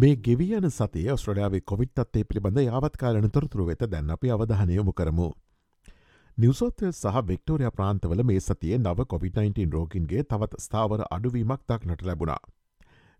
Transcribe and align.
මේ 0.00 0.16
ගෙවියන 0.18 0.70
සතිය 0.70 1.08
ඔස්ට්‍රලයාාවේ 1.10 1.60
කොවිට්ත්තේ 1.62 2.24
පිළිබඳ 2.24 2.60
යාවත්කාලන 2.60 3.30
තොරතුරු 3.30 3.66
වෙත 3.66 3.82
දැන් 3.86 4.10
අපි 4.10 4.30
අවධානයමු 4.30 4.92
කරමු. 4.92 5.26
නිවසෝත්ය 6.38 6.92
සහ 6.92 7.20
වෙක්ටෝරයා 7.24 7.72
ප්‍රාන්තවල 7.72 8.22
මේ 8.22 8.40
සතියේ 8.40 8.78
නව 8.78 9.06
COොVID-19 9.06 9.72
රෝගින්ගේ 9.72 10.22
තවත් 10.24 10.60
ස්ථාවර 10.60 11.04
අඩුවීමක් 11.10 11.66
දක්නට 11.68 12.02
ලැබුණා. 12.02 12.40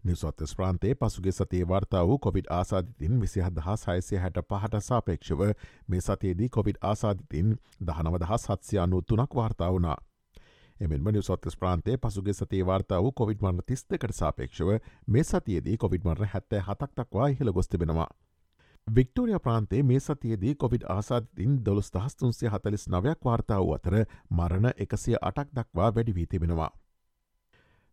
නිවසොත්තස් 0.04 0.56
ප්‍රාන්තේ 0.56 0.94
පසුගේ 0.96 1.32
සතිය 1.32 1.64
වාර්තා 1.68 2.06
වූ 2.06 2.18
කොවිඩ් 2.18 2.48
ආසාධිතින් 2.50 3.20
විසිහත් 3.20 3.56
දහස් 3.56 3.86
හයසය 3.86 4.16
හැට 4.16 4.38
පහට 4.44 4.80
සාපේක්ෂව 4.82 5.42
මේ 5.88 6.00
සතියේදී 6.00 6.48
කොවිඩ් 6.50 6.78
ආසාධිතින් 6.82 7.58
දහනවදහස් 7.82 8.46
සත්සයනු 8.46 9.02
තුනක් 9.02 9.36
වාර්තා 9.36 9.72
වුණා. 9.72 9.98
එමෙන්ම 10.80 11.08
නිවසොත්තස් 11.08 11.56
ප්‍රාන්තේ 11.56 11.96
පසුගේ 11.98 12.32
සතිය 12.32 12.64
වාර්තා 12.66 13.02
වූ 13.02 13.12
කොවිඩ් 13.12 13.42
මරණ 13.42 13.66
තිස්තකට 13.66 14.14
සාපේක්ෂව 14.14 14.70
මේ 15.06 15.24
සතියේදී 15.24 15.76
කොවිඩ් 15.76 16.04
මරණ 16.04 16.30
හැත්තෑ 16.34 16.62
හතක්තක්වා 16.62 17.26
ඉහළ 17.28 17.52
ගොස්තිබෙනවා. 17.52 18.08
වික්ටෝරිය 18.86 19.38
ප්‍රාන්තේ 19.38 19.82
මේ 19.82 20.00
සතියේදී 20.00 20.54
කොවිඩ් 20.56 20.86
ආසාධතින් 20.88 21.58
දොළොස් 21.64 21.92
දහස්තුන්සේ 21.92 22.48
හතලිස් 22.48 22.88
නවයක් 22.88 23.20
වාර්තා 23.24 23.60
වූ 23.60 23.74
අතර 23.74 23.96
මරණ 24.30 24.70
එකසිය 24.76 25.16
අටක් 25.22 25.52
දක්වා 25.54 25.90
වැඩි 25.94 26.14
වී 26.14 26.26
තිබෙනවා. 26.26 26.70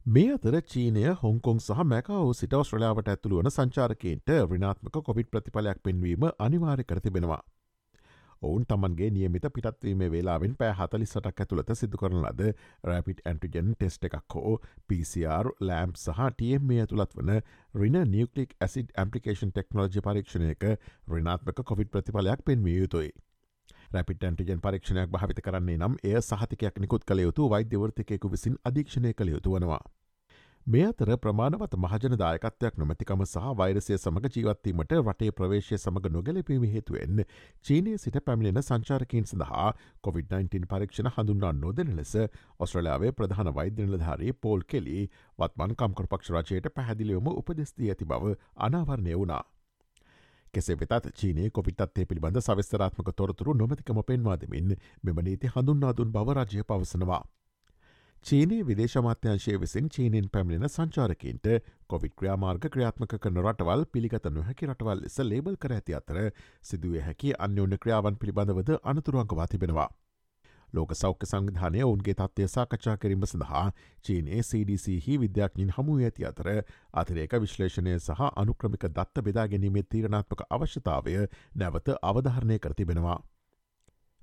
මේ 0.06 0.32
අතර 0.34 0.62
චීනය 0.64 1.06
හොංකොන් 1.22 1.60
සහ 1.60 1.84
මැකවෝ 1.86 2.34
සිට 2.34 2.54
ඔස්ට්‍රලයාාවට 2.54 3.10
ඇතුළු 3.10 3.40
වන 3.40 3.52
සංචාරකන්ට 3.52 4.36
රිනාත්මක 4.52 5.04
කොවිඩ් 5.04 5.32
ප්‍රතිඵලයක් 5.32 5.84
පෙන්වීම 5.84 6.28
අනිවාර්ය 6.40 6.84
කර 6.84 7.02
තිබෙනවා. 7.02 7.42
ඔවුන් 8.42 8.66
තමන්ගේ 8.66 9.10
නියමිත 9.12 9.46
පිටත්වීම 9.54 10.04
වෙලාවෙන් 10.14 10.56
පෑ 10.60 10.74
හතලි 10.80 11.06
සටක් 11.06 11.44
ඇතුළත 11.44 11.72
සිදු 11.76 11.98
කරන 11.98 12.20
ලද 12.22 12.52
රැපිට් 12.84 13.22
ඇන්ටිජන් 13.26 13.74
ටෙස්ට 13.74 14.10
එකක් 14.10 14.36
හෝ 14.36 14.58
PCR 14.88 15.52
ලෑම්ප් 15.62 15.98
සහ 15.98 16.32
TM 16.38 16.68
මේ 16.72 16.82
ඇතුළත් 16.86 17.16
වන 17.18 17.34
රින 17.76 18.02
නිියකලික් 18.12 18.58
ඇසිඩ් 18.62 18.94
ඇම්පිකේෂන් 18.98 19.54
ටෙක්නෝජි 19.54 20.06
පරීක්ෂණයක 20.08 20.68
රිනාත්මක 21.14 21.64
කොවිඩ් 21.64 21.94
ප්‍රතිඵලයක් 21.94 22.46
පෙන්විය 22.46 22.78
යුතුයි. 22.80 23.12
රැපිට 23.94 24.24
ඇන්ටිජන් 24.24 24.62
පරීක්ෂණයක් 24.62 25.12
භාවිත 25.12 25.44
කරන්නේ 25.44 25.78
නම් 25.78 26.02
එය 26.04 26.22
සහතිකයක් 26.22 26.82
නිකුත් 26.84 27.06
කළ 27.06 27.24
යුතු 27.26 27.50
වෛද්‍යවර්තකයකු 27.50 28.32
විසින් 28.32 28.60
අධීක්ෂණය 28.64 29.14
කළ 29.14 29.34
යුතු 29.36 29.56
වනවා. 29.56 29.84
මේ 30.68 30.86
අතර 30.86 31.10
ප්‍රමාණවත් 31.18 31.76
මහජන 31.78 32.14
දායකත්වයක් 32.20 32.80
නොමැතිකම 32.82 33.22
සහ 33.26 33.52
වෛරසය 33.60 33.96
සමඟ 33.96 34.26
ජීවත්වීමට 34.30 34.96
රටේ 34.98 35.30
ප්‍රවේශය 35.32 35.78
සමඟ 35.78 36.10
නොගැලපීම 36.12 36.66
හේතුවෙන් 36.68 37.22
චීනය 37.66 37.94
සිට 37.98 38.18
පැමිණෙන 38.26 38.60
සංචාරකින් 38.62 39.30
සඳහා 39.30 39.70
COොVID-19 40.04 40.68
පරීක්ෂණ 40.68 41.10
හඳුන්නා 41.12 41.52
නොදෙන 41.56 41.94
ලෙස 41.96 42.12
ඔස්ට්‍රලයාාවේ 42.60 43.14
ප්‍රධාන 43.14 43.52
වෛද්‍යනලධාරී 43.56 44.34
පෝල් 44.42 44.66
කෙලි 44.68 44.98
වත්මන් 45.40 45.78
කම්කරපක්ෂ 45.78 46.34
රජයට 46.36 46.70
පැහැදිලියොම 46.76 47.32
උපදෙස්තිී 47.34 47.90
ඇති 47.90 48.06
බව 48.06 48.36
අනාවරණය 48.60 49.16
වුණා. 49.16 49.42
කෙසේ 50.54 50.80
වෙතත් 50.82 51.10
චීනය 51.14 51.50
කොපිටත්තේ 51.52 52.06
පිළිබඳ 52.06 52.42
සවිස්තරාත්මක 52.42 53.16
තොරතුරු 53.16 53.56
නොමතිකම 53.56 54.04
පෙන්වාදමින් 54.04 54.78
මෙම 55.04 55.26
නීති 55.26 55.56
හඳුන්නාදුන් 55.56 56.12
බව 56.12 56.40
රජය 56.40 56.64
පවසනවා. 56.66 57.24
චීනයේ 58.26 58.64
විදේශමාත්‍යංශය 58.68 59.54
විසින් 59.60 59.90
චීනෙන් 59.90 60.26
පැමිණෙන 60.32 60.70
සංචාරකින්ට 60.70 61.46
කොවිඩ් 61.88 62.14
ක්‍රියාමාර්ග 62.20 62.66
ක්‍රියාත්මක 62.74 63.14
කරන 63.18 63.38
රටවල් 63.42 63.86
පිළිගත 63.94 64.28
නොහැකි 64.32 64.68
රටවල් 64.68 65.04
ලෙස 65.04 65.16
ලේබල් 65.24 65.56
කර 65.58 65.76
ඇති 65.76 65.96
අතර 66.00 66.20
සිදුවේ 66.64 67.04
හැකි 67.06 67.32
අන්‍යෝන්‍ය 67.48 67.78
ක්‍රියාවන් 67.78 68.18
පිළිබඳවද 68.18 68.74
අනතුරුවන්කවා 68.84 69.48
තිබෙනවා. 69.48 69.88
ලෝක 70.74 70.92
සෞඛ්‍ය 70.96 71.30
සංවිධානය 71.32 71.84
ඔවුන්ගේ 71.84 72.16
තත්වය 72.16 72.50
සාකච්ඡා 72.50 72.98
කිරීම 72.98 73.24
සඳහා 73.26 73.64
චීනයේ 74.06 74.42
CDC 74.42 74.98
හි 75.06 75.22
විද්‍යාඥින් 75.22 75.74
හමු 75.78 75.98
ඇති 76.02 76.28
අතර 76.32 76.52
අතිරේක 76.96 77.40
විශ්ලේෂණය 77.40 77.96
සහ 78.00 78.28
අනුක්‍රමික 78.36 78.92
දත්ත 78.92 79.26
බෙදා 79.30 79.48
ගැනීමේ 79.48 79.88
තීරණාත්මක 79.92 80.46
අවශ්‍යතාවය 80.50 81.18
නැවත 81.56 81.98
අවධාරණය 82.04 82.60
කරතිබෙනවා. 82.60 83.20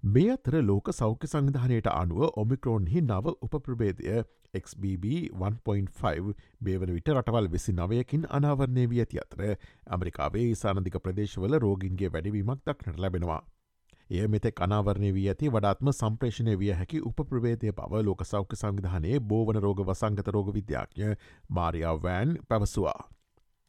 මේ 0.05 0.31
අතර 0.31 0.55
ලෝක 0.63 0.89
සෞඛ්‍ය 0.93 1.29
සංධානයට 1.29 1.87
අනුව 1.91 2.19
ඔමික්‍රෝන්හි 2.41 3.01
නව 3.03 3.33
උපප්‍රබේදය 3.47 4.09
XBB1.5 4.61 6.35
බේවන 6.61 6.93
විට 6.97 7.09
රටවල් 7.13 7.49
වෙසි 7.55 7.73
නවයකින් 7.73 8.27
අනාවරණය 8.31 8.85
වී 8.91 9.01
ඇති 9.05 9.23
අතර 9.23 9.43
ඇමරිකාවේ 9.47 10.45
සානධික 10.57 11.01
ප්‍රදේශවල 11.07 11.59
රෝගින්ගේ 11.59 12.13
වැඩවීමක් 12.13 12.61
දක්නට 12.63 13.01
ලැබෙනවා. 13.05 13.41
එය 14.11 14.29
මෙතෙක් 14.29 14.63
අනාවරණය 14.69 15.15
වී 15.15 15.27
ඇති 15.33 15.51
වඩාත්ම 15.51 15.93
සම්ප්‍රේෂණය 15.95 16.59
විය 16.59 16.73
හැකි 16.75 17.05
උප්‍රවේදය 17.13 17.73
බව 17.73 18.05
ලෝක 18.05 18.27
සෞඛ්‍ය 18.27 18.61
සංවිධානයේ 18.61 19.25
බෝවන 19.25 19.63
රෝග 19.67 19.85
වසංගත 19.87 20.29
රෝග 20.29 20.55
විද්‍යාඥ 20.55 21.17
මාරයා 21.51 21.97
වෑන් 22.03 22.39
පැවසවා. 22.49 23.01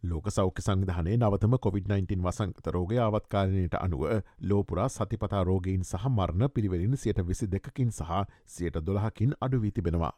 ලෝක 0.06 0.30
සෞඛ්‍ය 0.30 0.62
සංවිධානයේ 0.62 1.18
නවතම 1.18 1.56
COොVID-19 1.58 2.24
වසංගත 2.24 2.68
රෝගය 2.70 3.00
අවත්කාලනයට 3.00 3.76
අනුව 3.80 4.04
ලෝපුරා 4.44 4.90
සතිපතා 4.90 5.44
රෝගීන් 5.44 5.84
සහ 5.84 6.06
මරණ 6.10 6.50
පිරිවෙලින් 6.50 6.98
සියට 6.98 7.22
විසි 7.24 7.48
දෙකකින් 7.48 7.92
සහ 7.92 8.22
සියට 8.48 8.80
දොළහකින් 8.82 9.36
අඩුවී 9.42 9.72
තිබෙනවා. 9.72 10.14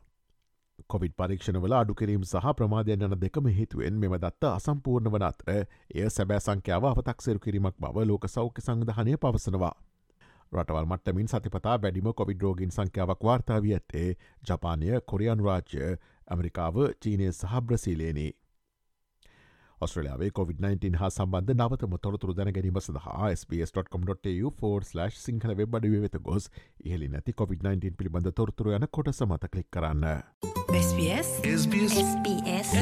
කොවිඩ් 0.87 1.13
පරීක්ෂණවල 1.15 1.73
අඩුකිරීම් 1.73 2.23
සහ 2.23 2.53
ප්‍රමාධයන් 2.53 3.03
යන 3.03 3.15
දෙකම 3.17 3.47
හේතුවෙන් 3.49 3.95
මෙම 3.95 4.15
දත්ත 4.17 4.49
අසම්පූර්ණ 4.51 5.11
වන 5.11 5.23
අතර 5.23 5.53
එය 5.53 6.09
සැබෑ 6.09 6.39
සංඛ්‍යාව 6.39 6.85
අවතක්සෙරු 6.85 7.39
කිරීමක් 7.39 7.77
බව 7.79 8.05
ලෝක 8.05 8.27
සෞඛ්‍ය 8.29 8.61
සංධානය 8.61 9.17
පවසනවා. 9.17 9.75
රටවල් 10.51 10.85
මට්ටමින් 10.85 11.27
සතිපතා 11.27 11.77
වැඩිම 11.77 12.11
කොවිඩ් 12.13 12.41
රෝගින් 12.41 12.71
සංඛ්‍යාවක් 12.71 13.23
වාර්තාාවී 13.23 13.73
ඇත්තේ 13.73 14.09
ජපානය 14.43 14.99
කොරියන් 15.05 15.41
රාජ්‍ය 15.41 15.87
ඇමරිකාව 16.27 16.75
චීනය 17.01 17.31
සහ 17.31 17.61
බ්‍රසීලේනේ. 17.61 18.31
ඔස්ට්‍රලයාාවේ 19.81 20.29
COොVID-19 20.39 20.97
හා 20.97 21.09
සම්බන්ධ 21.09 21.53
නවතම 21.55 21.93
තොරතුරු 22.01 22.35
දැනගැනීම 22.39 22.79
සඳහා 22.81 23.29
SBS.com.tu4/ 23.31 25.09
සිංහල 25.19 25.55
වෙබ් 25.61 25.79
අඩුව 25.79 26.01
වෙත 26.01 26.19
ගොස් 26.23 26.49
ඉහලි 26.85 27.11
නැති 27.15 27.37
COොVID-19 27.41 27.95
පිළිබඳ 28.01 28.33
තොරතුර 28.41 28.73
යන 28.73 28.89
කොට 28.99 29.13
සමත 29.13 29.53
කලික් 29.53 29.71
කරන්න. 29.71 30.05
SBS 30.81 31.33
SBS 31.53 31.97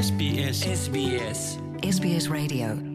SBS 0.02 0.66
SBS 0.74 1.48
SBS 1.94 2.34
Radio 2.40 2.95